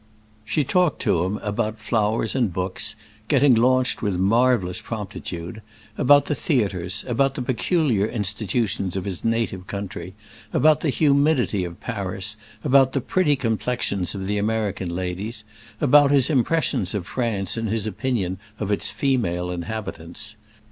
[0.43, 2.95] She talked to him about flowers and books,
[3.27, 5.61] getting launched with marvelous promptitude;
[5.95, 10.15] about the theatres, about the peculiar institutions of his native country,
[10.53, 15.43] about the humidity of Paris about the pretty complexions of the American ladies,
[15.79, 20.35] about his impressions of France and his opinion of its female inhabitants.